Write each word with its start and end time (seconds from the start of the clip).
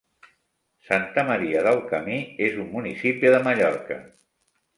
Santa 0.87 1.23
Maria 1.27 1.61
del 1.67 1.81
Camí 1.91 2.17
és 2.47 2.57
un 2.65 2.73
municipi 2.73 3.33
de 3.37 3.43
Mallorca. 3.51 4.01